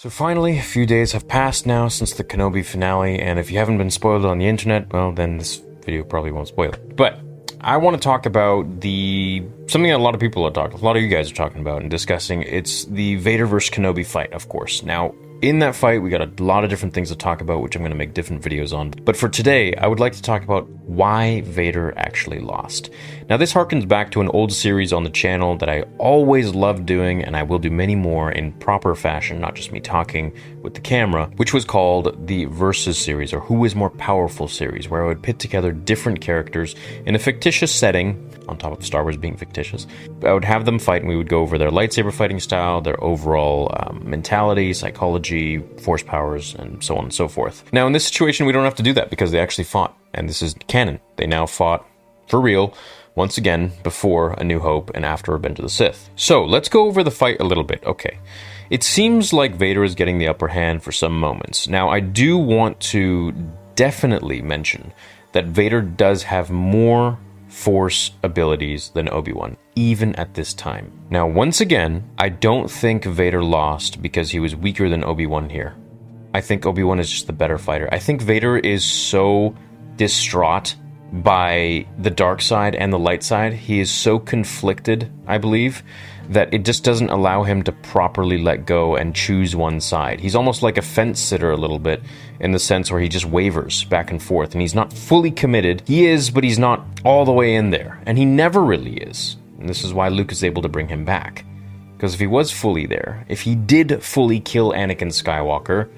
So 0.00 0.08
finally, 0.10 0.56
a 0.56 0.62
few 0.62 0.86
days 0.86 1.10
have 1.10 1.26
passed 1.26 1.66
now 1.66 1.88
since 1.88 2.12
the 2.12 2.22
Kenobi 2.22 2.64
finale, 2.64 3.18
and 3.18 3.36
if 3.36 3.50
you 3.50 3.58
haven't 3.58 3.78
been 3.78 3.90
spoiled 3.90 4.24
on 4.24 4.38
the 4.38 4.46
internet, 4.46 4.92
well, 4.92 5.10
then 5.10 5.38
this 5.38 5.60
video 5.84 6.04
probably 6.04 6.30
won't 6.30 6.46
spoil 6.46 6.70
it. 6.70 6.94
But 6.94 7.18
I 7.62 7.78
want 7.78 7.96
to 7.96 8.00
talk 8.00 8.24
about 8.24 8.80
the 8.80 9.42
something 9.66 9.90
that 9.90 9.96
a 9.96 9.98
lot 9.98 10.14
of 10.14 10.20
people 10.20 10.44
are 10.44 10.52
talking, 10.52 10.78
a 10.78 10.84
lot 10.84 10.96
of 10.96 11.02
you 11.02 11.08
guys 11.08 11.32
are 11.32 11.34
talking 11.34 11.60
about 11.60 11.82
and 11.82 11.90
discussing. 11.90 12.42
It's 12.42 12.84
the 12.84 13.16
Vader 13.16 13.44
versus 13.44 13.70
Kenobi 13.74 14.06
fight, 14.06 14.32
of 14.32 14.48
course. 14.48 14.84
Now, 14.84 15.16
in 15.40 15.60
that 15.60 15.76
fight, 15.76 16.02
we 16.02 16.10
got 16.10 16.20
a 16.20 16.42
lot 16.42 16.64
of 16.64 16.70
different 16.70 16.94
things 16.94 17.10
to 17.10 17.16
talk 17.16 17.40
about, 17.40 17.62
which 17.62 17.76
I'm 17.76 17.82
going 17.82 17.92
to 17.92 17.98
make 17.98 18.12
different 18.12 18.42
videos 18.42 18.76
on. 18.76 18.90
But 18.90 19.16
for 19.16 19.28
today, 19.28 19.74
I 19.76 19.86
would 19.86 20.00
like 20.00 20.12
to 20.14 20.22
talk 20.22 20.42
about 20.42 20.68
why 20.68 21.42
Vader 21.42 21.94
actually 21.96 22.40
lost. 22.40 22.90
Now, 23.28 23.36
this 23.36 23.52
harkens 23.52 23.86
back 23.86 24.10
to 24.12 24.20
an 24.20 24.28
old 24.28 24.52
series 24.52 24.92
on 24.92 25.04
the 25.04 25.10
channel 25.10 25.56
that 25.58 25.68
I 25.68 25.82
always 25.98 26.54
loved 26.54 26.86
doing, 26.86 27.22
and 27.22 27.36
I 27.36 27.44
will 27.44 27.60
do 27.60 27.70
many 27.70 27.94
more 27.94 28.32
in 28.32 28.52
proper 28.54 28.94
fashion, 28.96 29.40
not 29.40 29.54
just 29.54 29.70
me 29.70 29.80
talking 29.80 30.32
with 30.62 30.74
the 30.74 30.80
camera, 30.80 31.30
which 31.36 31.54
was 31.54 31.64
called 31.64 32.26
the 32.26 32.46
Versus 32.46 32.98
series, 32.98 33.32
or 33.32 33.40
Who 33.40 33.64
is 33.64 33.76
More 33.76 33.90
Powerful 33.90 34.48
series, 34.48 34.88
where 34.88 35.04
I 35.04 35.06
would 35.06 35.22
pit 35.22 35.38
together 35.38 35.70
different 35.70 36.20
characters 36.20 36.74
in 37.06 37.14
a 37.14 37.18
fictitious 37.18 37.72
setting 37.72 38.28
on 38.48 38.58
top 38.58 38.72
of 38.72 38.84
Star 38.84 39.02
Wars 39.02 39.16
being 39.16 39.36
fictitious. 39.36 39.86
I 40.24 40.32
would 40.32 40.44
have 40.44 40.64
them 40.64 40.78
fight, 40.78 41.02
and 41.02 41.08
we 41.08 41.16
would 41.16 41.28
go 41.28 41.40
over 41.40 41.58
their 41.58 41.70
lightsaber 41.70 42.12
fighting 42.12 42.40
style, 42.40 42.80
their 42.80 43.02
overall 43.02 43.74
um, 43.78 44.08
mentality, 44.08 44.72
psychology, 44.72 45.58
force 45.80 46.02
powers, 46.02 46.54
and 46.54 46.82
so 46.82 46.96
on 46.96 47.04
and 47.04 47.14
so 47.14 47.28
forth. 47.28 47.64
Now, 47.72 47.86
in 47.86 47.92
this 47.92 48.06
situation, 48.06 48.46
we 48.46 48.52
don't 48.52 48.64
have 48.64 48.76
to 48.76 48.82
do 48.82 48.92
that 48.94 49.10
because 49.10 49.30
they 49.30 49.40
actually 49.40 49.64
fought, 49.64 49.96
and 50.14 50.28
this 50.28 50.42
is 50.42 50.54
canon. 50.66 51.00
They 51.16 51.26
now 51.26 51.46
fought 51.46 51.86
for 52.28 52.40
real 52.40 52.74
once 53.14 53.36
again 53.36 53.72
before 53.82 54.32
A 54.34 54.44
New 54.44 54.60
Hope 54.60 54.90
and 54.94 55.04
after 55.04 55.32
Revenge 55.32 55.58
of 55.58 55.64
the 55.64 55.70
Sith. 55.70 56.08
So 56.14 56.44
let's 56.44 56.68
go 56.68 56.86
over 56.86 57.02
the 57.02 57.10
fight 57.10 57.40
a 57.40 57.44
little 57.44 57.64
bit. 57.64 57.82
Okay. 57.84 58.18
It 58.70 58.82
seems 58.82 59.32
like 59.32 59.54
Vader 59.54 59.82
is 59.82 59.94
getting 59.94 60.18
the 60.18 60.28
upper 60.28 60.48
hand 60.48 60.82
for 60.82 60.92
some 60.92 61.18
moments. 61.18 61.68
Now, 61.68 61.88
I 61.88 62.00
do 62.00 62.36
want 62.36 62.78
to 62.92 63.32
definitely 63.74 64.42
mention 64.42 64.92
that 65.32 65.46
Vader 65.46 65.80
does 65.80 66.22
have 66.24 66.50
more 66.50 67.18
force 67.58 68.12
abilities 68.22 68.90
than 68.94 69.08
Obi-Wan, 69.08 69.56
even 69.74 70.14
at 70.14 70.34
this 70.34 70.54
time. 70.54 70.92
Now, 71.10 71.26
once 71.26 71.60
again, 71.60 72.08
I 72.16 72.28
don't 72.28 72.70
think 72.70 73.04
Vader 73.04 73.42
lost 73.42 74.00
because 74.00 74.30
he 74.30 74.38
was 74.38 74.54
weaker 74.54 74.88
than 74.88 75.02
Obi-Wan 75.02 75.50
here. 75.50 75.74
I 76.32 76.40
think 76.40 76.64
Obi-Wan 76.64 77.00
is 77.00 77.10
just 77.10 77.26
the 77.26 77.32
better 77.32 77.58
fighter. 77.58 77.88
I 77.90 77.98
think 77.98 78.22
Vader 78.22 78.56
is 78.56 78.84
so 78.84 79.56
distraught 79.96 80.76
by 81.12 81.86
the 81.98 82.10
dark 82.10 82.42
side 82.42 82.76
and 82.76 82.92
the 82.92 82.98
light 82.98 83.24
side. 83.24 83.54
He 83.54 83.80
is 83.80 83.90
so 83.90 84.20
conflicted, 84.20 85.10
I 85.26 85.38
believe, 85.38 85.82
that 86.28 86.52
it 86.52 86.64
just 86.64 86.84
doesn't 86.84 87.10
allow 87.10 87.42
him 87.42 87.62
to 87.62 87.72
properly 87.72 88.38
let 88.38 88.66
go 88.66 88.96
and 88.96 89.14
choose 89.14 89.56
one 89.56 89.80
side. 89.80 90.20
He's 90.20 90.34
almost 90.34 90.62
like 90.62 90.76
a 90.76 90.82
fence 90.82 91.20
sitter 91.20 91.50
a 91.50 91.56
little 91.56 91.78
bit 91.78 92.02
in 92.40 92.52
the 92.52 92.58
sense 92.58 92.90
where 92.90 93.00
he 93.00 93.08
just 93.08 93.24
wavers 93.24 93.84
back 93.84 94.10
and 94.10 94.22
forth 94.22 94.52
and 94.52 94.60
he's 94.60 94.74
not 94.74 94.92
fully 94.92 95.30
committed. 95.30 95.82
He 95.86 96.06
is, 96.06 96.30
but 96.30 96.44
he's 96.44 96.58
not 96.58 96.86
all 97.04 97.24
the 97.24 97.32
way 97.32 97.54
in 97.54 97.70
there. 97.70 98.00
And 98.06 98.18
he 98.18 98.24
never 98.24 98.62
really 98.62 98.98
is. 98.98 99.36
And 99.58 99.68
this 99.68 99.84
is 99.84 99.92
why 99.92 100.08
Luke 100.08 100.30
is 100.30 100.44
able 100.44 100.62
to 100.62 100.68
bring 100.68 100.88
him 100.88 101.04
back. 101.04 101.44
Because 101.96 102.14
if 102.14 102.20
he 102.20 102.26
was 102.26 102.52
fully 102.52 102.86
there, 102.86 103.24
if 103.28 103.40
he 103.40 103.56
did 103.56 104.02
fully 104.02 104.38
kill 104.38 104.72
Anakin 104.72 105.08
Skywalker, 105.08 105.88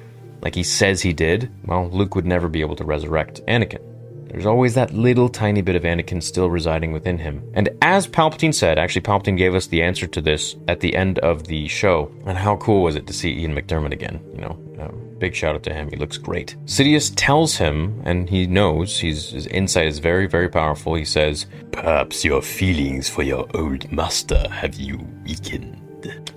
like 0.40 0.54
he 0.54 0.62
says 0.62 1.02
he 1.02 1.12
did, 1.12 1.50
well, 1.66 1.90
Luke 1.90 2.14
would 2.14 2.24
never 2.24 2.48
be 2.48 2.62
able 2.62 2.76
to 2.76 2.84
resurrect 2.84 3.42
Anakin. 3.46 3.89
There's 4.30 4.46
always 4.46 4.74
that 4.74 4.94
little 4.94 5.28
tiny 5.28 5.60
bit 5.60 5.74
of 5.74 5.82
Anakin 5.82 6.22
still 6.22 6.48
residing 6.50 6.92
within 6.92 7.18
him. 7.18 7.42
And 7.54 7.68
as 7.82 8.06
Palpatine 8.06 8.54
said, 8.54 8.78
actually, 8.78 9.02
Palpatine 9.02 9.36
gave 9.36 9.54
us 9.54 9.66
the 9.66 9.82
answer 9.82 10.06
to 10.06 10.20
this 10.20 10.56
at 10.68 10.80
the 10.80 10.94
end 10.94 11.18
of 11.18 11.48
the 11.48 11.66
show. 11.66 12.12
And 12.26 12.38
how 12.38 12.56
cool 12.56 12.82
was 12.82 12.94
it 12.94 13.06
to 13.08 13.12
see 13.12 13.32
Ian 13.32 13.54
McDiarmid 13.54 13.92
again? 13.92 14.20
You 14.32 14.40
know, 14.42 14.58
uh, 14.80 14.92
big 15.18 15.34
shout 15.34 15.56
out 15.56 15.64
to 15.64 15.74
him. 15.74 15.90
He 15.90 15.96
looks 15.96 16.16
great. 16.16 16.54
Sidious 16.64 17.12
tells 17.16 17.56
him, 17.56 18.00
and 18.04 18.30
he 18.30 18.46
knows, 18.46 18.98
his 19.00 19.46
insight 19.48 19.88
is 19.88 19.98
very, 19.98 20.26
very 20.28 20.48
powerful. 20.48 20.94
He 20.94 21.04
says, 21.04 21.46
Perhaps 21.72 22.24
your 22.24 22.40
feelings 22.40 23.08
for 23.08 23.24
your 23.24 23.48
old 23.54 23.90
master 23.90 24.48
have 24.50 24.76
you 24.76 24.98
weakened. 25.24 25.76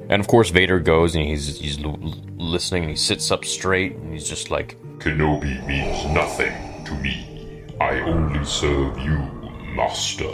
And 0.10 0.20
of 0.20 0.28
course, 0.28 0.50
Vader 0.50 0.80
goes 0.80 1.16
and 1.16 1.26
he's, 1.26 1.60
he's 1.60 1.82
l- 1.84 1.98
listening 2.38 2.84
and 2.84 2.90
he 2.90 2.98
sits 2.98 3.32
up 3.32 3.46
straight 3.46 3.96
and 3.96 4.12
he's 4.12 4.28
just 4.28 4.52
like, 4.52 4.78
Kenobi 4.98 5.66
means 5.66 6.06
nothing 6.14 6.54
to 6.86 6.94
me. 6.96 7.33
I 7.84 8.00
only 8.04 8.46
serve 8.46 8.98
you, 9.00 9.18
Master. 9.76 10.34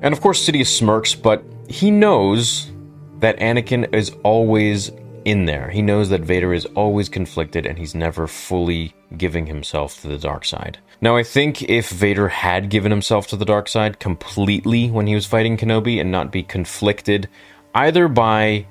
And 0.00 0.14
of 0.14 0.22
course, 0.22 0.42
Sidious 0.42 0.68
smirks, 0.68 1.14
but 1.14 1.44
he 1.68 1.90
knows 1.90 2.70
that 3.18 3.36
Anakin 3.38 3.94
is 3.94 4.12
always 4.24 4.90
in 5.26 5.44
there. 5.44 5.68
He 5.68 5.82
knows 5.82 6.08
that 6.08 6.22
Vader 6.22 6.54
is 6.54 6.64
always 6.74 7.10
conflicted 7.10 7.66
and 7.66 7.76
he's 7.76 7.94
never 7.94 8.26
fully 8.26 8.94
giving 9.18 9.44
himself 9.46 10.00
to 10.00 10.08
the 10.08 10.16
dark 10.16 10.46
side. 10.46 10.78
Now, 11.02 11.18
I 11.18 11.22
think 11.22 11.62
if 11.64 11.90
Vader 11.90 12.28
had 12.28 12.70
given 12.70 12.90
himself 12.90 13.26
to 13.26 13.36
the 13.36 13.44
dark 13.44 13.68
side 13.68 14.00
completely 14.00 14.90
when 14.90 15.06
he 15.06 15.14
was 15.14 15.26
fighting 15.26 15.58
Kenobi 15.58 16.00
and 16.00 16.10
not 16.10 16.32
be 16.32 16.42
conflicted 16.42 17.28
either 17.74 18.08
by 18.08 18.66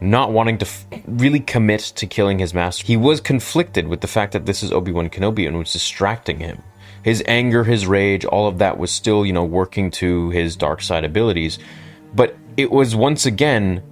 not 0.00 0.32
wanting 0.32 0.58
to 0.58 0.66
f- 0.66 0.86
really 1.06 1.38
commit 1.38 1.82
to 1.94 2.06
killing 2.08 2.40
his 2.40 2.52
master, 2.52 2.84
he 2.84 2.96
was 2.96 3.20
conflicted 3.20 3.86
with 3.86 4.00
the 4.00 4.08
fact 4.08 4.32
that 4.32 4.46
this 4.46 4.64
is 4.64 4.72
Obi 4.72 4.90
Wan 4.90 5.08
Kenobi 5.08 5.46
and 5.46 5.56
was 5.56 5.72
distracting 5.72 6.40
him 6.40 6.60
his 7.02 7.22
anger, 7.26 7.64
his 7.64 7.86
rage, 7.86 8.24
all 8.24 8.46
of 8.46 8.58
that 8.58 8.78
was 8.78 8.90
still, 8.90 9.24
you 9.24 9.32
know, 9.32 9.44
working 9.44 9.90
to 9.92 10.30
his 10.30 10.56
dark 10.56 10.82
side 10.82 11.04
abilities. 11.04 11.58
But 12.14 12.36
it 12.56 12.70
was 12.70 12.94
once 12.94 13.26
again 13.26 13.82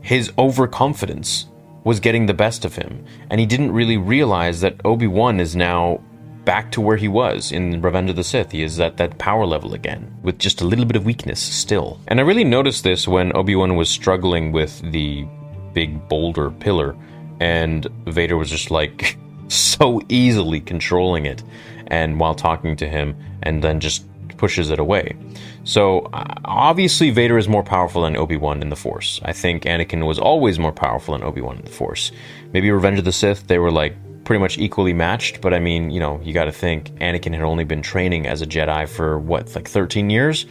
his 0.00 0.32
overconfidence 0.38 1.46
was 1.82 2.00
getting 2.00 2.26
the 2.26 2.34
best 2.34 2.64
of 2.64 2.76
him. 2.76 3.04
And 3.30 3.40
he 3.40 3.46
didn't 3.46 3.72
really 3.72 3.96
realize 3.96 4.60
that 4.60 4.80
Obi 4.84 5.06
Wan 5.06 5.40
is 5.40 5.54
now 5.54 6.00
back 6.44 6.70
to 6.72 6.80
where 6.80 6.96
he 6.96 7.08
was 7.08 7.52
in 7.52 7.80
Revenge 7.80 8.10
of 8.10 8.16
the 8.16 8.24
Sith. 8.24 8.52
He 8.52 8.62
is 8.62 8.80
at 8.80 8.96
that 8.98 9.18
power 9.18 9.46
level 9.46 9.74
again, 9.74 10.14
with 10.22 10.38
just 10.38 10.60
a 10.60 10.64
little 10.64 10.84
bit 10.84 10.96
of 10.96 11.04
weakness 11.04 11.40
still. 11.40 12.00
And 12.08 12.20
I 12.20 12.22
really 12.22 12.44
noticed 12.44 12.84
this 12.84 13.08
when 13.08 13.34
Obi 13.36 13.56
Wan 13.56 13.76
was 13.76 13.88
struggling 13.88 14.52
with 14.52 14.80
the 14.92 15.26
big 15.72 16.06
boulder 16.08 16.50
pillar, 16.50 16.94
and 17.40 17.86
Vader 18.06 18.36
was 18.36 18.50
just 18.50 18.70
like 18.70 19.16
so 19.48 20.00
easily 20.08 20.60
controlling 20.60 21.26
it 21.26 21.42
and 21.88 22.18
while 22.20 22.34
talking 22.34 22.76
to 22.76 22.88
him 22.88 23.16
and 23.42 23.62
then 23.62 23.80
just 23.80 24.04
pushes 24.36 24.70
it 24.70 24.78
away. 24.78 25.16
So 25.64 26.00
uh, 26.12 26.34
obviously 26.44 27.10
Vader 27.10 27.38
is 27.38 27.48
more 27.48 27.62
powerful 27.62 28.02
than 28.02 28.16
Obi-Wan 28.16 28.60
in 28.60 28.68
the 28.68 28.76
Force. 28.76 29.20
I 29.24 29.32
think 29.32 29.62
Anakin 29.62 30.06
was 30.06 30.18
always 30.18 30.58
more 30.58 30.72
powerful 30.72 31.16
than 31.16 31.22
Obi-Wan 31.22 31.56
in 31.56 31.64
the 31.64 31.70
Force. 31.70 32.12
Maybe 32.52 32.70
Revenge 32.70 32.98
of 32.98 33.04
the 33.04 33.12
Sith 33.12 33.46
they 33.46 33.58
were 33.58 33.70
like 33.70 33.96
pretty 34.24 34.40
much 34.40 34.58
equally 34.58 34.92
matched, 34.92 35.40
but 35.40 35.52
I 35.54 35.60
mean, 35.60 35.90
you 35.90 36.00
know, 36.00 36.20
you 36.22 36.32
got 36.32 36.44
to 36.44 36.52
think 36.52 36.90
Anakin 36.96 37.34
had 37.34 37.42
only 37.42 37.64
been 37.64 37.82
training 37.82 38.26
as 38.26 38.42
a 38.42 38.46
Jedi 38.46 38.88
for 38.88 39.18
what, 39.18 39.54
like 39.54 39.68
13 39.68 40.10
years? 40.10 40.46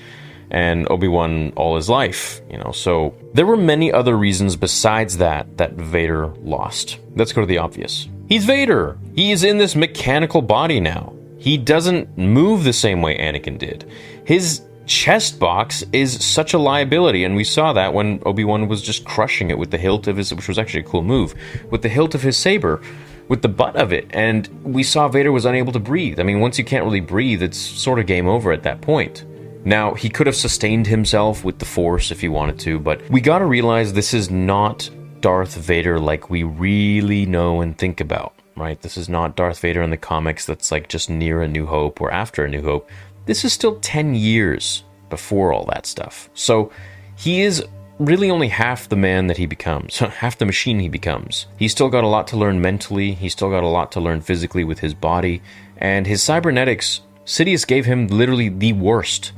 and 0.52 0.88
Obi-Wan 0.92 1.52
all 1.56 1.76
his 1.76 1.90
life, 1.90 2.42
you 2.50 2.58
know. 2.58 2.72
So 2.72 3.16
there 3.34 3.46
were 3.46 3.58
many 3.58 3.92
other 3.92 4.16
reasons 4.16 4.56
besides 4.56 5.18
that 5.18 5.58
that 5.58 5.74
Vader 5.74 6.28
lost. 6.44 7.00
Let's 7.16 7.34
go 7.34 7.42
to 7.42 7.48
the 7.48 7.58
obvious. 7.58 8.08
He's 8.30 8.46
Vader. 8.46 8.98
He 9.16 9.32
is 9.32 9.44
in 9.44 9.58
this 9.58 9.76
mechanical 9.76 10.42
body 10.42 10.80
now. 10.80 11.13
He 11.44 11.58
doesn't 11.58 12.18
move 12.18 12.64
the 12.64 12.72
same 12.72 13.02
way 13.02 13.18
Anakin 13.18 13.58
did. 13.58 13.84
His 14.24 14.62
chest 14.86 15.40
box 15.40 15.84
is 15.92 16.24
such 16.24 16.54
a 16.54 16.58
liability, 16.58 17.26
and 17.26 17.36
we 17.36 17.44
saw 17.44 17.74
that 17.74 17.94
when 17.94 18.22
Obi 18.26 18.46
Wan 18.46 18.70
was 18.70 18.82
just 18.82 19.04
crushing 19.04 19.52
it 19.52 19.58
with 19.58 19.70
the 19.70 19.78
hilt 19.78 20.08
of 20.08 20.16
his, 20.16 20.34
which 20.34 20.48
was 20.48 20.58
actually 20.58 20.80
a 20.80 20.86
cool 20.86 21.04
move, 21.04 21.36
with 21.70 21.82
the 21.82 21.90
hilt 21.90 22.16
of 22.16 22.22
his 22.22 22.38
saber, 22.38 22.82
with 23.28 23.42
the 23.42 23.50
butt 23.50 23.76
of 23.76 23.92
it, 23.92 24.08
and 24.12 24.48
we 24.64 24.84
saw 24.84 25.10
Vader 25.10 25.34
was 25.34 25.44
unable 25.44 25.74
to 25.74 25.82
breathe. 25.82 26.18
I 26.18 26.24
mean, 26.24 26.40
once 26.40 26.58
you 26.58 26.64
can't 26.64 26.86
really 26.86 27.02
breathe, 27.02 27.44
it's 27.44 27.58
sort 27.58 28.00
of 28.00 28.06
game 28.06 28.30
over 28.30 28.54
at 28.54 28.64
that 28.64 28.80
point. 28.80 29.26
Now, 29.66 29.96
he 29.96 30.08
could 30.08 30.28
have 30.28 30.38
sustained 30.38 30.88
himself 30.88 31.44
with 31.44 31.60
the 31.60 31.66
Force 31.66 32.10
if 32.10 32.22
he 32.22 32.30
wanted 32.30 32.58
to, 32.60 32.80
but 32.80 33.02
we 33.10 33.20
gotta 33.20 33.46
realize 33.46 33.92
this 33.92 34.14
is 34.14 34.32
not 34.32 34.90
Darth 35.20 35.56
Vader 35.56 36.00
like 36.00 36.30
we 36.30 36.44
really 36.44 37.26
know 37.26 37.60
and 37.60 37.78
think 37.78 38.00
about 38.00 38.34
right? 38.56 38.82
This 38.82 38.98
is 38.98 39.10
not 39.10 39.36
Darth 39.36 39.60
Vader 39.60 39.82
in 39.82 39.90
the 39.90 39.98
comics 39.98 40.46
that's 40.46 40.72
like 40.72 40.90
just 40.90 41.10
near 41.10 41.42
A 41.42 41.48
New 41.48 41.66
Hope 41.66 42.02
or 42.02 42.12
after 42.12 42.46
A 42.46 42.50
New 42.50 42.62
Hope. 42.62 42.90
This 43.26 43.46
is 43.46 43.54
still 43.54 43.80
10 43.80 44.16
years 44.16 44.84
before 45.10 45.54
all 45.54 45.66
that 45.66 45.86
stuff. 45.86 46.30
So 46.34 46.72
he 47.16 47.42
is 47.42 47.64
really 48.00 48.30
only 48.30 48.50
half 48.50 48.90
the 48.90 48.96
man 48.96 49.28
that 49.28 49.38
he 49.38 49.46
becomes, 49.46 49.98
half 50.00 50.38
the 50.38 50.46
machine 50.46 50.80
he 50.80 50.90
becomes. 50.90 51.48
He's 51.58 51.72
still 51.72 51.90
got 51.90 52.04
a 52.04 52.08
lot 52.08 52.28
to 52.28 52.38
learn 52.38 52.62
mentally, 52.62 53.14
he's 53.14 53.34
still 53.34 53.50
got 53.50 53.64
a 53.64 53.68
lot 53.68 53.92
to 53.94 54.00
learn 54.00 54.22
physically 54.22 54.64
with 54.64 54.80
his 54.80 54.94
body, 54.94 55.42
and 55.78 56.06
his 56.06 56.22
cybernetics, 56.22 57.02
Sidious 57.26 57.66
gave 57.66 57.86
him 57.86 58.08
literally 58.08 58.50
the 58.50 58.74
worst. 58.74 59.32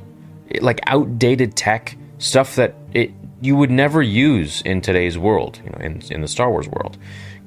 Like 0.61 0.79
outdated 0.87 1.55
tech, 1.55 1.97
stuff 2.17 2.55
that 2.55 2.75
it 2.93 3.11
you 3.41 3.55
would 3.55 3.71
never 3.71 4.01
use 4.01 4.61
in 4.61 4.81
today's 4.81 5.17
world, 5.17 5.59
you 5.63 5.69
know, 5.69 5.77
in, 5.79 6.01
in 6.09 6.21
the 6.21 6.27
Star 6.27 6.49
Wars 6.49 6.67
world. 6.67 6.97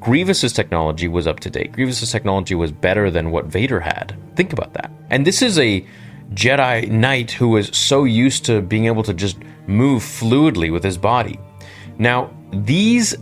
Grievous's 0.00 0.53
technology 0.53 1.09
was 1.09 1.27
up 1.27 1.41
to 1.41 1.50
date. 1.50 1.73
Grievous's 1.73 2.12
technology 2.12 2.55
was 2.55 2.71
better 2.71 3.11
than 3.11 3.31
what 3.31 3.47
Vader 3.47 3.81
had. 3.81 4.17
Think 4.37 4.53
about 4.53 4.75
that. 4.75 4.91
And 5.11 5.27
this 5.27 5.43
is 5.43 5.59
a 5.59 5.85
Jedi 6.35 6.89
Knight 6.89 7.33
who 7.33 7.56
is 7.56 7.71
so 7.73 8.05
used 8.05 8.45
to 8.45 8.61
being 8.61 8.87
able 8.87 9.03
to 9.03 9.15
just 9.15 9.39
move 9.67 10.03
fluidly 10.03 10.73
with 10.73 10.85
his 10.85 10.99
body. 10.99 11.39
Now, 11.99 12.31
these 12.53 13.17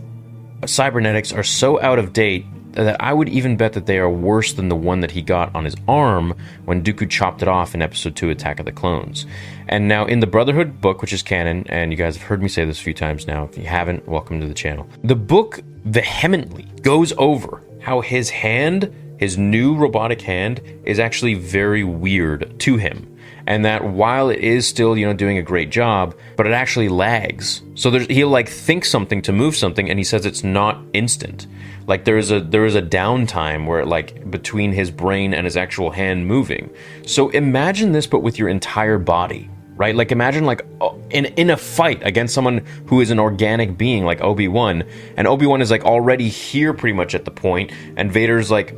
cybernetics 0.65 1.31
are 1.31 1.43
so 1.43 1.81
out 1.81 1.99
of 1.99 2.13
date 2.13 2.45
that 2.73 3.01
I 3.01 3.11
would 3.11 3.27
even 3.29 3.57
bet 3.57 3.73
that 3.73 3.87
they 3.87 3.97
are 3.97 4.09
worse 4.09 4.53
than 4.53 4.69
the 4.69 4.75
one 4.75 4.99
that 4.99 5.09
he 5.09 5.23
got 5.23 5.53
on 5.55 5.65
his 5.65 5.75
arm 5.87 6.35
when 6.65 6.83
Dooku 6.83 7.09
chopped 7.09 7.41
it 7.41 7.47
off 7.47 7.73
in 7.73 7.81
Episode 7.81 8.15
2 8.15 8.29
Attack 8.29 8.59
of 8.59 8.65
the 8.65 8.71
Clones. 8.71 9.25
And 9.67 9.87
now, 9.87 10.05
in 10.05 10.19
the 10.19 10.27
Brotherhood 10.27 10.79
book, 10.79 11.01
which 11.01 11.11
is 11.11 11.23
canon, 11.23 11.65
and 11.69 11.91
you 11.91 11.97
guys 11.97 12.17
have 12.17 12.27
heard 12.27 12.41
me 12.41 12.47
say 12.47 12.65
this 12.65 12.79
a 12.79 12.83
few 12.83 12.93
times 12.93 13.25
now, 13.25 13.45
if 13.45 13.57
you 13.57 13.65
haven't, 13.65 14.07
welcome 14.07 14.39
to 14.41 14.47
the 14.47 14.53
channel. 14.53 14.87
The 15.03 15.15
book 15.15 15.61
vehemently 15.85 16.63
goes 16.81 17.13
over 17.17 17.63
how 17.81 18.01
his 18.01 18.29
hand, 18.29 18.93
his 19.17 19.37
new 19.37 19.75
robotic 19.75 20.21
hand, 20.21 20.61
is 20.83 20.99
actually 20.99 21.35
very 21.35 21.83
weird 21.83 22.59
to 22.59 22.77
him. 22.77 23.13
And 23.45 23.63
that 23.63 23.83
while 23.83 24.29
it 24.29 24.39
is 24.39 24.67
still 24.67 24.97
you 24.97 25.05
know 25.05 25.13
doing 25.13 25.37
a 25.37 25.41
great 25.41 25.69
job 25.69 26.17
but 26.35 26.45
it 26.45 26.51
actually 26.51 26.89
lags. 26.89 27.61
So 27.75 27.89
there's 27.89 28.07
he'll 28.07 28.29
like 28.29 28.49
think 28.49 28.83
something 28.83 29.21
to 29.21 29.31
move 29.31 29.55
something 29.55 29.89
and 29.89 29.97
he 29.97 30.03
says 30.03 30.25
it's 30.25 30.43
not 30.43 30.83
instant. 30.93 31.47
Like 31.87 32.03
there 32.03 32.17
is 32.17 32.31
a 32.31 32.41
there 32.41 32.65
is 32.65 32.75
a 32.75 32.81
downtime 32.81 33.65
where 33.65 33.85
like 33.85 34.29
between 34.29 34.73
his 34.73 34.91
brain 34.91 35.33
and 35.33 35.45
his 35.45 35.55
actual 35.55 35.91
hand 35.91 36.27
moving. 36.27 36.69
So 37.05 37.29
imagine 37.29 37.93
this 37.93 38.05
but 38.05 38.21
with 38.21 38.37
your 38.37 38.49
entire 38.49 38.97
body 38.97 39.49
right? 39.77 39.95
Like 39.95 40.11
imagine 40.11 40.45
like 40.45 40.65
oh, 40.81 41.01
in 41.09 41.25
in 41.25 41.49
a 41.49 41.57
fight 41.57 42.05
against 42.05 42.33
someone 42.33 42.65
who 42.87 43.01
is 43.01 43.11
an 43.11 43.19
organic 43.19 43.77
being 43.77 44.03
like 44.03 44.21
obi-wan 44.21 44.83
and 45.15 45.27
obi-wan 45.27 45.61
is 45.61 45.71
like 45.71 45.85
already 45.85 46.29
here 46.29 46.73
pretty 46.73 46.95
much 46.95 47.15
at 47.15 47.25
the 47.25 47.31
point 47.31 47.71
and 47.95 48.11
vader's 48.11 48.51
like 48.51 48.75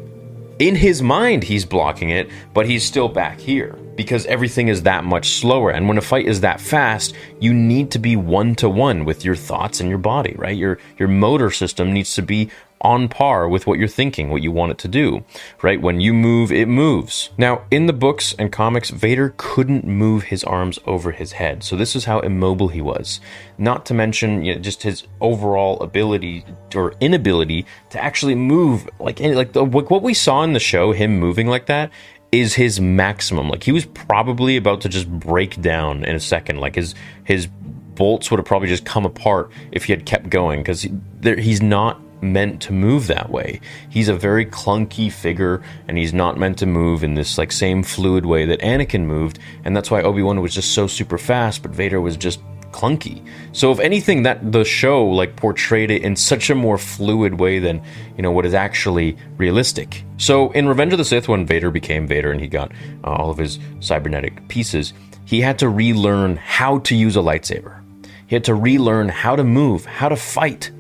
in 0.60 0.76
his 0.76 1.02
mind 1.02 1.44
he's 1.44 1.66
blocking 1.66 2.10
it 2.10 2.30
but 2.54 2.66
he's 2.66 2.84
still 2.84 3.08
back 3.08 3.40
here 3.40 3.78
because 4.00 4.26
everything 4.28 4.70
is 4.70 4.84
that 4.84 5.04
much 5.04 5.32
slower. 5.32 5.72
And 5.72 5.90
when 5.90 5.98
a 5.98 6.02
fight 6.02 6.26
is 6.26 6.40
that 6.40 6.62
fast 6.62 7.14
you 7.42 7.54
need 7.54 7.92
to 7.92 8.00
be 8.00 8.16
one 8.16 8.56
to 8.56 8.70
one 8.70 9.04
with 9.04 9.26
your 9.26 9.36
thoughts 9.36 9.82
and 9.82 9.90
your 9.90 9.98
body 9.98 10.36
right? 10.38 10.56
Your 10.56 10.78
your 10.98 11.10
motor 11.10 11.52
system 11.52 11.92
needs 11.92 12.16
to 12.16 12.22
be 12.22 12.50
on 12.82 13.10
par 13.10 13.48
with 13.48 13.68
what 13.68 13.78
you're 13.78 13.88
thinking, 13.88 14.30
what 14.30 14.42
you 14.42 14.52
want 14.52 14.72
it 14.72 14.78
to 14.80 14.88
do, 14.88 15.24
right? 15.62 15.82
When 15.82 16.00
you 16.00 16.14
move, 16.14 16.52
it 16.52 16.68
moves. 16.68 17.30
Now, 17.38 17.64
in 17.70 17.88
the 17.88 17.94
books 17.94 18.34
and 18.40 18.52
comics, 18.52 18.90
Vader 18.90 19.34
couldn't 19.38 19.86
move 19.86 20.24
his 20.24 20.44
arms 20.44 20.80
over 20.86 21.12
his 21.12 21.34
head. 21.34 21.64
So 21.64 21.76
this 21.76 21.96
is 21.96 22.06
how 22.06 22.20
immobile 22.20 22.70
he 22.70 22.82
was. 22.82 23.20
Not 23.58 23.86
to 23.88 23.94
mention 23.94 24.44
you 24.44 24.56
know, 24.56 24.62
just 24.62 24.84
his 24.84 25.04
overall 25.20 25.82
ability 25.82 26.46
or 26.74 26.94
inability 27.02 27.66
to 27.90 28.02
actually 28.02 28.36
move 28.36 28.90
like 29.00 29.20
like 29.20 29.54
the, 29.54 29.64
what 29.64 30.02
we 30.02 30.14
saw 30.14 30.44
in 30.44 30.54
the 30.54 30.60
show, 30.60 30.92
him 30.92 31.20
moving 31.20 31.48
like 31.48 31.66
that 31.66 31.92
is 32.32 32.54
his 32.54 32.80
maximum. 32.80 33.50
Like 33.50 33.64
he 33.64 33.72
was 33.72 33.86
probably 33.86 34.56
about 34.58 34.82
to 34.82 34.90
just 34.90 35.10
break 35.10 35.62
down 35.62 36.04
in 36.06 36.16
a 36.16 36.20
second. 36.20 36.60
Like 36.60 36.76
his 36.76 36.96
his 37.24 37.48
bolts 37.96 38.32
would 38.32 38.38
have 38.38 38.46
probably 38.46 38.70
just 38.70 38.86
come 38.86 39.06
apart 39.06 39.52
if 39.72 39.86
he 39.86 39.94
had 39.94 40.06
kept 40.06 40.30
going 40.30 40.62
because 40.62 40.84
he, 40.84 40.94
he's 41.22 41.62
not 41.62 42.00
meant 42.22 42.62
to 42.64 42.74
move 42.74 43.08
that 43.08 43.30
way. 43.30 43.62
He's 43.90 44.10
a 44.10 44.14
very 44.14 44.46
clunky 44.46 45.12
figure 45.12 45.62
and 45.88 45.98
he's 45.98 46.14
not 46.14 46.38
meant 46.38 46.58
to 46.60 46.66
move 46.66 47.04
in 47.04 47.14
this 47.14 47.38
like 47.38 47.52
same 47.52 47.84
fluid 47.84 48.26
way 48.26 48.46
that 48.46 48.60
Anakin 48.62 49.06
moved 49.06 49.40
and 49.64 49.76
that's 49.76 49.92
why 49.92 50.02
Obi-Wan 50.02 50.42
was 50.42 50.54
just 50.54 50.74
so 50.74 50.88
super 50.88 51.18
fast 51.18 51.62
but 51.62 51.72
Vader 51.72 52.02
was 52.02 52.18
just 52.18 52.42
clunky. 52.72 53.26
So 53.52 53.72
if 53.72 53.80
anything 53.80 54.24
that 54.24 54.52
the 54.52 54.64
show 54.64 55.06
like 55.06 55.36
portrayed 55.36 55.92
it 55.92 56.04
in 56.04 56.16
such 56.16 56.50
a 56.50 56.56
more 56.56 56.78
fluid 56.78 57.40
way 57.40 57.60
than, 57.60 57.82
you 58.16 58.24
know, 58.24 58.32
what 58.32 58.46
is 58.46 58.54
actually 58.54 59.18
realistic. 59.38 60.04
So 60.18 60.52
in 60.52 60.68
Revenge 60.68 60.94
of 60.94 61.00
the 61.00 61.06
Sith 61.06 61.28
when 61.28 61.46
Vader 61.46 61.72
became 61.72 62.08
Vader 62.08 62.32
and 62.32 62.42
he 62.42 62.48
got 62.48 62.72
uh, 63.04 63.12
all 63.12 63.30
of 63.30 63.38
his 63.38 63.60
cybernetic 63.80 64.48
pieces, 64.48 64.94
he 65.26 65.42
had 65.42 65.60
to 65.60 65.70
relearn 65.70 66.38
how 66.38 66.80
to 66.80 66.96
use 66.96 67.16
a 67.16 67.20
lightsaber. 67.20 67.82
He 68.28 68.36
had 68.36 68.44
to 68.46 68.56
relearn 68.56 69.10
how 69.10 69.36
to 69.36 69.44
move, 69.44 69.86
how 69.86 70.10
to 70.10 70.16
fight 70.16 70.72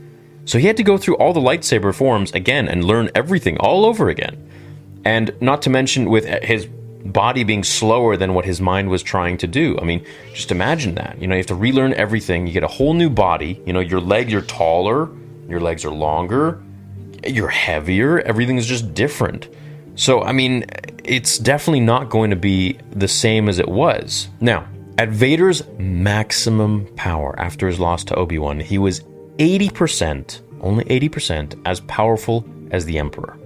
so 0.50 0.58
he 0.58 0.66
had 0.66 0.78
to 0.78 0.84
go 0.84 0.98
through 0.98 1.16
all 1.18 1.32
the 1.32 1.40
lightsaber 1.40 1.94
forms 1.94 2.32
again 2.32 2.68
and 2.68 2.84
learn 2.84 3.12
everything 3.14 3.60
all 3.60 3.86
over 3.86 4.10
again. 4.10 4.50
And 5.06 5.32
not 5.40 5.62
to 5.62 5.70
mention 5.70 6.10
with 6.10 6.26
his 6.26 6.66
body 6.66 7.44
being 7.44 7.64
slower 7.64 8.18
than 8.18 8.34
what 8.34 8.46
his 8.46 8.60
mind 8.60 8.90
was 8.90 9.04
trying 9.04 9.38
to 9.38 9.48
do. 9.48 9.78
I 9.80 9.84
mean, 9.84 10.04
just 10.34 10.52
imagine 10.52 10.96
that. 10.96 11.22
You 11.22 11.28
know, 11.28 11.36
you 11.36 11.42
have 11.42 11.46
to 11.46 11.56
relearn 11.56 11.94
everything. 11.94 12.48
You 12.48 12.54
get 12.54 12.64
a 12.64 12.68
whole 12.68 12.96
new 12.96 13.12
body. 13.12 13.62
You 13.64 13.74
know, 13.74 13.80
your 13.80 14.02
legs 14.02 14.34
are 14.34 14.42
taller, 14.42 15.12
your 15.48 15.60
legs 15.60 15.86
are 15.86 15.92
longer, 15.92 16.60
you're 17.28 17.50
heavier, 17.50 18.20
everything 18.22 18.58
is 18.58 18.66
just 18.66 18.96
different. 18.96 19.50
So, 19.94 20.24
I 20.24 20.32
mean, 20.32 20.66
it's 21.04 21.38
definitely 21.38 21.82
not 21.82 22.10
going 22.10 22.32
to 22.32 22.36
be 22.36 22.80
the 22.90 23.08
same 23.08 23.50
as 23.50 23.60
it 23.60 23.68
was. 23.68 24.30
Now, 24.42 24.68
at 24.98 25.10
Vader's 25.10 25.62
maximum 25.78 26.88
power 26.96 27.40
after 27.40 27.68
his 27.68 27.80
loss 27.80 28.04
to 28.06 28.16
Obi 28.16 28.40
Wan, 28.40 28.60
he 28.60 28.80
was 28.80 29.04
80%, 29.40 30.42
only 30.62 30.84
80%, 30.86 31.60
as 31.66 31.80
powerful 31.82 32.46
as 32.72 32.86
the 32.86 33.00
Emperor. 33.00 33.38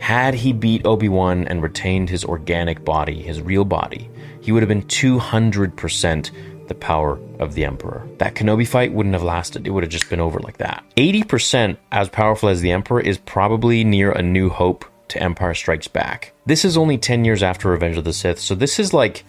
Had 0.00 0.34
he 0.34 0.52
beat 0.52 0.84
Obi 0.84 1.08
Wan 1.08 1.46
and 1.46 1.62
retained 1.62 2.10
his 2.10 2.24
organic 2.24 2.84
body, 2.84 3.22
his 3.22 3.40
real 3.40 3.64
body, 3.64 4.10
he 4.40 4.50
would 4.50 4.62
have 4.62 4.68
been 4.68 4.82
200% 4.82 6.30
the 6.66 6.74
power 6.74 7.18
of 7.38 7.54
the 7.54 7.64
Emperor. 7.64 8.06
That 8.18 8.34
Kenobi 8.34 8.66
fight 8.66 8.92
wouldn't 8.92 9.14
have 9.14 9.22
lasted, 9.22 9.66
it 9.66 9.70
would 9.70 9.82
have 9.82 9.92
just 9.92 10.10
been 10.10 10.20
over 10.20 10.40
like 10.40 10.58
that. 10.58 10.84
80% 10.96 11.76
as 11.92 12.08
powerful 12.08 12.48
as 12.48 12.60
the 12.60 12.72
Emperor 12.72 13.00
is 13.00 13.18
probably 13.18 13.84
near 13.84 14.12
a 14.12 14.22
new 14.22 14.48
hope 14.48 14.84
to 15.08 15.22
Empire 15.22 15.54
Strikes 15.54 15.88
Back. 15.88 16.32
This 16.46 16.64
is 16.64 16.76
only 16.76 16.96
10 16.96 17.24
years 17.24 17.42
after 17.42 17.68
Revenge 17.68 17.96
of 17.96 18.04
the 18.04 18.12
Sith, 18.12 18.38
so 18.38 18.54
this 18.54 18.78
is 18.78 18.92
like 18.94 19.24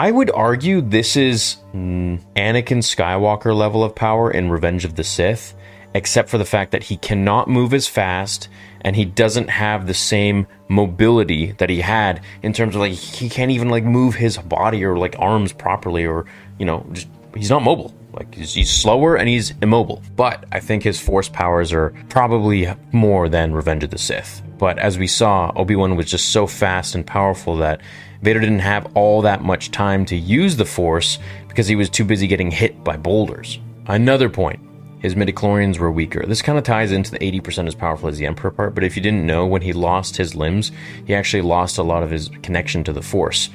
I 0.00 0.10
would 0.10 0.30
argue 0.30 0.80
this 0.80 1.14
is 1.14 1.58
mm, 1.74 2.18
Anakin 2.34 2.78
Skywalker 2.78 3.54
level 3.54 3.84
of 3.84 3.94
power 3.94 4.30
in 4.30 4.48
Revenge 4.48 4.86
of 4.86 4.94
the 4.94 5.04
Sith, 5.04 5.52
except 5.92 6.30
for 6.30 6.38
the 6.38 6.46
fact 6.46 6.72
that 6.72 6.84
he 6.84 6.96
cannot 6.96 7.48
move 7.48 7.74
as 7.74 7.86
fast 7.86 8.48
and 8.80 8.96
he 8.96 9.04
doesn't 9.04 9.50
have 9.50 9.86
the 9.86 9.92
same 9.92 10.46
mobility 10.68 11.52
that 11.58 11.68
he 11.68 11.82
had 11.82 12.22
in 12.42 12.54
terms 12.54 12.74
of 12.74 12.80
like 12.80 12.92
he 12.92 13.28
can't 13.28 13.50
even 13.50 13.68
like 13.68 13.84
move 13.84 14.14
his 14.14 14.38
body 14.38 14.82
or 14.86 14.96
like 14.96 15.16
arms 15.18 15.52
properly 15.52 16.06
or 16.06 16.24
you 16.58 16.64
know 16.64 16.86
just 16.92 17.08
he's 17.36 17.50
not 17.50 17.62
mobile. 17.62 17.92
Like 18.14 18.34
he's, 18.34 18.54
he's 18.54 18.70
slower 18.70 19.16
and 19.16 19.28
he's 19.28 19.52
immobile. 19.60 20.02
But 20.16 20.46
i 20.50 20.60
think 20.60 20.82
his 20.82 20.98
force 20.98 21.28
powers 21.28 21.74
are 21.74 21.92
probably 22.08 22.72
more 22.90 23.28
than 23.28 23.52
revenge 23.52 23.84
of 23.84 23.90
the 23.90 23.98
sith 23.98 24.40
but 24.60 24.78
as 24.78 24.98
we 24.98 25.06
saw 25.08 25.50
obi-wan 25.56 25.96
was 25.96 26.06
just 26.06 26.28
so 26.28 26.46
fast 26.46 26.94
and 26.94 27.04
powerful 27.04 27.56
that 27.56 27.80
Vader 28.22 28.40
didn't 28.40 28.58
have 28.60 28.94
all 28.94 29.22
that 29.22 29.42
much 29.42 29.70
time 29.70 30.04
to 30.04 30.16
use 30.16 30.56
the 30.56 30.66
Force 30.66 31.18
because 31.48 31.66
he 31.66 31.74
was 31.74 31.88
too 31.88 32.04
busy 32.04 32.26
getting 32.26 32.50
hit 32.50 32.84
by 32.84 32.96
boulders. 32.96 33.58
Another 33.86 34.28
point 34.28 34.60
his 35.00 35.16
midi-chlorians 35.16 35.78
were 35.78 35.90
weaker. 35.90 36.26
This 36.26 36.42
kind 36.42 36.58
of 36.58 36.64
ties 36.64 36.92
into 36.92 37.10
the 37.10 37.18
80% 37.18 37.66
as 37.66 37.74
powerful 37.74 38.10
as 38.10 38.18
the 38.18 38.26
Emperor 38.26 38.50
part, 38.50 38.74
but 38.74 38.84
if 38.84 38.96
you 38.96 39.02
didn't 39.02 39.24
know, 39.24 39.46
when 39.46 39.62
he 39.62 39.72
lost 39.72 40.18
his 40.18 40.34
limbs, 40.34 40.70
he 41.06 41.14
actually 41.14 41.40
lost 41.40 41.78
a 41.78 41.82
lot 41.82 42.02
of 42.02 42.10
his 42.10 42.28
connection 42.42 42.84
to 42.84 42.92
the 42.92 43.00
Force. 43.00 43.48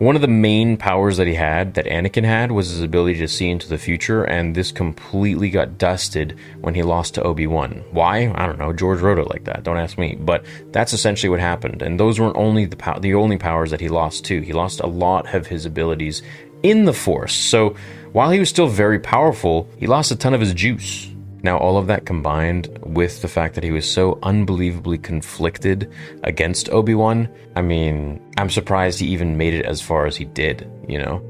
One 0.00 0.16
of 0.16 0.22
the 0.22 0.28
main 0.28 0.78
powers 0.78 1.18
that 1.18 1.26
he 1.26 1.34
had, 1.34 1.74
that 1.74 1.84
Anakin 1.84 2.24
had, 2.24 2.52
was 2.52 2.70
his 2.70 2.80
ability 2.80 3.18
to 3.18 3.28
see 3.28 3.50
into 3.50 3.68
the 3.68 3.76
future, 3.76 4.24
and 4.24 4.54
this 4.54 4.72
completely 4.72 5.50
got 5.50 5.76
dusted 5.76 6.38
when 6.62 6.74
he 6.74 6.82
lost 6.82 7.16
to 7.16 7.22
Obi 7.22 7.46
Wan. 7.46 7.84
Why? 7.90 8.32
I 8.34 8.46
don't 8.46 8.58
know. 8.58 8.72
George 8.72 9.00
wrote 9.00 9.18
it 9.18 9.28
like 9.28 9.44
that. 9.44 9.62
Don't 9.62 9.76
ask 9.76 9.98
me. 9.98 10.16
But 10.18 10.46
that's 10.72 10.94
essentially 10.94 11.28
what 11.28 11.38
happened. 11.38 11.82
And 11.82 12.00
those 12.00 12.18
weren't 12.18 12.38
only 12.38 12.64
the 12.64 12.98
the 13.02 13.12
only 13.12 13.36
powers 13.36 13.70
that 13.72 13.82
he 13.82 13.90
lost 13.90 14.24
too. 14.24 14.40
He 14.40 14.54
lost 14.54 14.80
a 14.80 14.86
lot 14.86 15.34
of 15.34 15.48
his 15.48 15.66
abilities 15.66 16.22
in 16.62 16.86
the 16.86 16.94
Force. 16.94 17.34
So 17.34 17.76
while 18.12 18.30
he 18.30 18.38
was 18.38 18.48
still 18.48 18.68
very 18.68 19.00
powerful, 19.00 19.68
he 19.76 19.86
lost 19.86 20.10
a 20.12 20.16
ton 20.16 20.32
of 20.32 20.40
his 20.40 20.54
juice. 20.54 21.10
Now, 21.42 21.56
all 21.58 21.78
of 21.78 21.86
that 21.86 22.06
combined 22.06 22.68
with 22.82 23.22
the 23.22 23.28
fact 23.28 23.54
that 23.54 23.64
he 23.64 23.70
was 23.70 23.90
so 23.90 24.18
unbelievably 24.22 24.98
conflicted 24.98 25.90
against 26.22 26.68
Obi 26.70 26.94
Wan, 26.94 27.28
I 27.56 27.62
mean, 27.62 28.20
I'm 28.36 28.50
surprised 28.50 29.00
he 29.00 29.06
even 29.08 29.36
made 29.38 29.54
it 29.54 29.64
as 29.64 29.80
far 29.80 30.06
as 30.06 30.16
he 30.16 30.26
did, 30.26 30.70
you 30.86 30.98
know? 30.98 31.22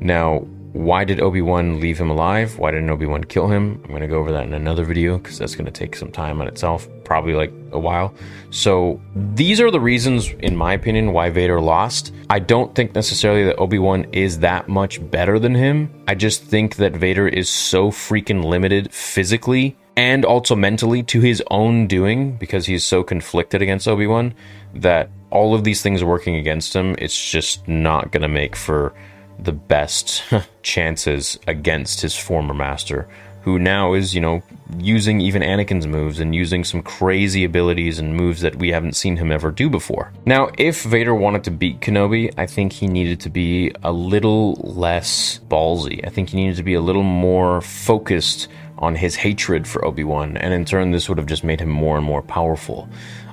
Now, 0.00 0.46
why 0.78 1.02
did 1.02 1.20
Obi-Wan 1.20 1.80
leave 1.80 1.98
him 1.98 2.08
alive? 2.08 2.56
Why 2.56 2.70
didn't 2.70 2.88
Obi-Wan 2.88 3.24
kill 3.24 3.48
him? 3.48 3.80
I'm 3.82 3.90
going 3.90 4.00
to 4.00 4.06
go 4.06 4.20
over 4.20 4.30
that 4.30 4.44
in 4.44 4.54
another 4.54 4.84
video 4.84 5.18
because 5.18 5.36
that's 5.36 5.56
going 5.56 5.64
to 5.64 5.72
take 5.72 5.96
some 5.96 6.12
time 6.12 6.40
on 6.40 6.46
itself, 6.46 6.86
probably 7.02 7.34
like 7.34 7.52
a 7.72 7.78
while. 7.80 8.14
So, 8.50 9.00
these 9.34 9.60
are 9.60 9.72
the 9.72 9.80
reasons 9.80 10.30
in 10.38 10.56
my 10.56 10.74
opinion 10.74 11.12
why 11.12 11.30
Vader 11.30 11.60
lost. 11.60 12.14
I 12.30 12.38
don't 12.38 12.76
think 12.76 12.94
necessarily 12.94 13.42
that 13.46 13.58
Obi-Wan 13.58 14.06
is 14.12 14.38
that 14.38 14.68
much 14.68 15.10
better 15.10 15.40
than 15.40 15.52
him. 15.52 15.92
I 16.06 16.14
just 16.14 16.44
think 16.44 16.76
that 16.76 16.92
Vader 16.92 17.26
is 17.26 17.48
so 17.48 17.90
freaking 17.90 18.44
limited 18.44 18.94
physically 18.94 19.76
and 19.96 20.24
also 20.24 20.54
mentally 20.54 21.02
to 21.02 21.20
his 21.20 21.42
own 21.50 21.88
doing 21.88 22.36
because 22.36 22.66
he's 22.66 22.84
so 22.84 23.02
conflicted 23.02 23.62
against 23.62 23.88
Obi-Wan 23.88 24.32
that 24.74 25.10
all 25.30 25.56
of 25.56 25.64
these 25.64 25.82
things 25.82 26.04
working 26.04 26.36
against 26.36 26.72
him, 26.72 26.94
it's 26.98 27.30
just 27.32 27.66
not 27.66 28.12
going 28.12 28.22
to 28.22 28.28
make 28.28 28.54
for 28.54 28.94
the 29.38 29.52
best 29.52 30.22
chances 30.62 31.38
against 31.46 32.00
his 32.00 32.16
former 32.16 32.54
master, 32.54 33.08
who 33.42 33.58
now 33.58 33.94
is, 33.94 34.14
you 34.14 34.20
know, 34.20 34.42
using 34.78 35.20
even 35.20 35.42
Anakin's 35.42 35.86
moves 35.86 36.20
and 36.20 36.34
using 36.34 36.64
some 36.64 36.82
crazy 36.82 37.44
abilities 37.44 37.98
and 37.98 38.14
moves 38.14 38.42
that 38.42 38.56
we 38.56 38.70
haven't 38.70 38.96
seen 38.96 39.16
him 39.16 39.32
ever 39.32 39.50
do 39.50 39.70
before. 39.70 40.12
Now, 40.26 40.50
if 40.58 40.82
Vader 40.82 41.14
wanted 41.14 41.44
to 41.44 41.50
beat 41.50 41.80
Kenobi, 41.80 42.32
I 42.36 42.46
think 42.46 42.72
he 42.72 42.86
needed 42.86 43.20
to 43.20 43.30
be 43.30 43.72
a 43.82 43.92
little 43.92 44.54
less 44.54 45.40
ballsy. 45.48 46.06
I 46.06 46.10
think 46.10 46.30
he 46.30 46.36
needed 46.36 46.56
to 46.56 46.62
be 46.62 46.74
a 46.74 46.80
little 46.80 47.02
more 47.02 47.60
focused 47.60 48.48
on 48.78 48.94
his 48.94 49.16
hatred 49.16 49.66
for 49.66 49.84
Obi 49.84 50.04
Wan, 50.04 50.36
and 50.36 50.52
in 50.54 50.64
turn, 50.64 50.90
this 50.90 51.08
would 51.08 51.18
have 51.18 51.26
just 51.26 51.44
made 51.44 51.60
him 51.60 51.68
more 51.68 51.96
and 51.96 52.06
more 52.06 52.22
powerful. 52.22 52.88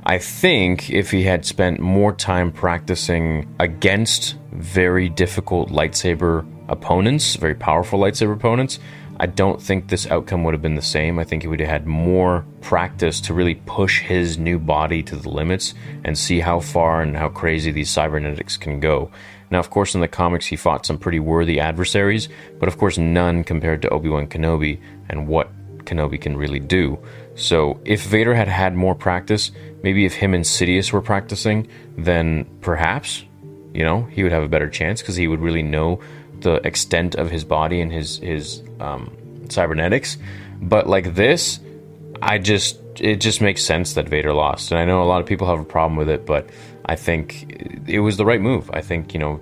I 0.05 0.19
think 0.19 0.89
if 0.89 1.11
he 1.11 1.23
had 1.23 1.45
spent 1.45 1.79
more 1.79 2.13
time 2.13 2.51
practicing 2.51 3.53
against 3.59 4.35
very 4.55 5.09
difficult 5.09 5.69
lightsaber 5.69 6.45
opponents, 6.69 7.35
very 7.35 7.55
powerful 7.55 7.99
lightsaber 7.99 8.33
opponents, 8.33 8.79
I 9.17 9.27
don't 9.27 9.61
think 9.61 9.87
this 9.87 10.07
outcome 10.07 10.43
would 10.43 10.53
have 10.53 10.61
been 10.61 10.75
the 10.75 10.81
same. 10.81 11.19
I 11.19 11.23
think 11.23 11.43
he 11.43 11.47
would 11.47 11.61
have 11.61 11.69
had 11.69 11.87
more 11.87 12.45
practice 12.59 13.21
to 13.21 13.33
really 13.33 13.55
push 13.55 14.01
his 14.01 14.37
new 14.37 14.59
body 14.59 15.01
to 15.03 15.15
the 15.15 15.29
limits 15.29 15.73
and 16.03 16.17
see 16.17 16.41
how 16.41 16.59
far 16.59 17.01
and 17.01 17.15
how 17.15 17.29
crazy 17.29 17.71
these 17.71 17.89
cybernetics 17.89 18.57
can 18.57 18.81
go. 18.81 19.09
Now, 19.51 19.59
of 19.59 19.69
course, 19.69 19.95
in 19.95 20.01
the 20.01 20.07
comics, 20.09 20.47
he 20.47 20.57
fought 20.57 20.85
some 20.85 20.97
pretty 20.97 21.19
worthy 21.19 21.61
adversaries, 21.61 22.27
but 22.59 22.67
of 22.67 22.77
course, 22.77 22.97
none 22.97 23.45
compared 23.45 23.81
to 23.83 23.89
Obi 23.89 24.09
Wan 24.09 24.27
Kenobi 24.27 24.81
and 25.07 25.27
what 25.27 25.49
Kenobi 25.85 26.19
can 26.19 26.35
really 26.35 26.59
do. 26.59 26.99
So, 27.35 27.79
if 27.85 28.03
Vader 28.03 28.33
had 28.33 28.47
had 28.47 28.75
more 28.75 28.95
practice, 28.95 29.51
maybe 29.83 30.05
if 30.05 30.15
him 30.15 30.33
and 30.33 30.43
Sidious 30.43 30.91
were 30.91 31.01
practicing, 31.01 31.67
then 31.97 32.45
perhaps, 32.59 33.23
you 33.75 33.83
know, 33.83 34.03
he 34.05 34.23
would 34.23 34.31
have 34.31 34.43
a 34.43 34.47
better 34.47 34.69
chance 34.69 35.01
because 35.01 35.15
he 35.15 35.27
would 35.27 35.41
really 35.41 35.63
know 35.63 35.99
the 36.39 36.55
extent 36.65 37.15
of 37.15 37.29
his 37.29 37.43
body 37.43 37.81
and 37.81 37.91
his 37.91 38.17
his 38.19 38.63
um, 38.79 39.15
cybernetics. 39.49 40.17
But 40.61 40.87
like 40.87 41.15
this, 41.15 41.59
I 42.21 42.37
just 42.37 42.79
it 42.99 43.17
just 43.17 43.41
makes 43.41 43.61
sense 43.61 43.93
that 43.93 44.07
Vader 44.07 44.33
lost, 44.33 44.71
and 44.71 44.79
I 44.79 44.85
know 44.85 45.03
a 45.03 45.05
lot 45.05 45.21
of 45.21 45.27
people 45.27 45.47
have 45.47 45.59
a 45.59 45.65
problem 45.65 45.97
with 45.97 46.09
it, 46.09 46.25
but 46.25 46.49
I 46.85 46.95
think 46.95 47.83
it 47.87 47.99
was 47.99 48.17
the 48.17 48.25
right 48.25 48.41
move. 48.41 48.69
I 48.73 48.81
think 48.81 49.13
you 49.13 49.19
know 49.19 49.41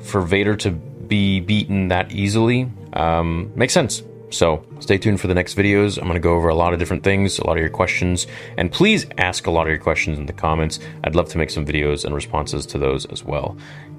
for 0.00 0.20
Vader 0.20 0.54
to 0.56 0.70
be 0.70 1.40
beaten 1.40 1.88
that 1.88 2.12
easily 2.12 2.70
um, 2.92 3.52
makes 3.56 3.72
sense. 3.72 4.02
So 4.30 4.64
stay 4.80 4.98
tuned 4.98 5.20
for 5.20 5.28
the 5.28 5.34
next 5.34 5.56
videos. 5.56 5.96
I'm 5.96 6.04
going 6.04 6.14
to 6.14 6.20
go 6.20 6.34
over 6.34 6.48
a 6.48 6.54
lot 6.54 6.72
of 6.72 6.78
different 6.78 7.04
things, 7.04 7.38
a 7.38 7.46
lot 7.46 7.56
of 7.56 7.60
your 7.60 7.70
questions, 7.70 8.26
and 8.56 8.70
please 8.72 9.06
ask 9.18 9.46
a 9.46 9.50
lot 9.50 9.62
of 9.62 9.68
your 9.68 9.78
questions 9.78 10.18
in 10.18 10.26
the 10.26 10.32
comments. 10.32 10.80
I'd 11.04 11.14
love 11.14 11.28
to 11.30 11.38
make 11.38 11.50
some 11.50 11.64
videos 11.64 12.04
and 12.04 12.14
responses 12.14 12.66
to 12.66 12.78
those 12.78 13.06
as 13.06 13.24
well. 13.24 13.56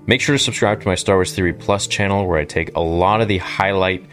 Make 0.07 0.21
sure 0.21 0.35
to 0.35 0.39
subscribe 0.39 0.81
to 0.81 0.87
my 0.87 0.95
Star 0.95 1.15
Wars 1.15 1.33
Theory 1.33 1.53
Plus 1.53 1.87
channel 1.87 2.27
where 2.27 2.37
I 2.37 2.45
take 2.45 2.75
a 2.75 2.81
lot 2.81 3.21
of 3.21 3.27
the 3.27 3.39
highlight 3.39 4.05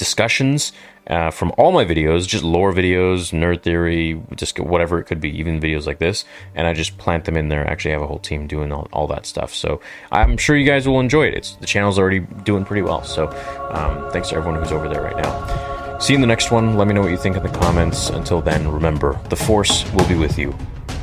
discussions 0.00 0.72
uh, 1.06 1.30
from 1.30 1.52
all 1.58 1.72
my 1.72 1.84
videos, 1.84 2.26
just 2.26 2.42
lore 2.42 2.72
videos, 2.72 3.32
nerd 3.32 3.62
theory, 3.62 4.20
just 4.34 4.58
whatever 4.58 4.98
it 4.98 5.04
could 5.04 5.20
be, 5.20 5.28
even 5.38 5.60
videos 5.60 5.86
like 5.86 5.98
this, 5.98 6.24
and 6.54 6.66
I 6.66 6.72
just 6.72 6.96
plant 6.96 7.26
them 7.26 7.36
in 7.36 7.48
there. 7.48 7.68
I 7.68 7.70
actually 7.70 7.92
have 7.92 8.00
a 8.00 8.06
whole 8.06 8.18
team 8.18 8.46
doing 8.46 8.72
all, 8.72 8.88
all 8.92 9.06
that 9.08 9.26
stuff. 9.26 9.54
So 9.54 9.82
I'm 10.10 10.38
sure 10.38 10.56
you 10.56 10.66
guys 10.66 10.88
will 10.88 11.00
enjoy 11.00 11.26
it. 11.26 11.34
It's 11.34 11.54
the 11.56 11.66
channel's 11.66 11.98
already 11.98 12.20
doing 12.20 12.64
pretty 12.64 12.82
well. 12.82 13.04
So 13.04 13.28
um, 13.70 14.10
thanks 14.10 14.30
to 14.30 14.36
everyone 14.36 14.60
who's 14.60 14.72
over 14.72 14.88
there 14.88 15.02
right 15.02 15.16
now. 15.16 15.98
See 15.98 16.14
you 16.14 16.16
in 16.16 16.22
the 16.22 16.26
next 16.26 16.50
one. 16.50 16.78
Let 16.78 16.88
me 16.88 16.94
know 16.94 17.02
what 17.02 17.10
you 17.10 17.18
think 17.18 17.36
in 17.36 17.42
the 17.42 17.50
comments. 17.50 18.08
Until 18.08 18.40
then, 18.40 18.66
remember, 18.66 19.20
the 19.28 19.36
Force 19.36 19.84
will 19.92 20.08
be 20.08 20.16
with 20.16 20.38
you 20.38 20.56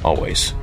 always. 0.04 0.54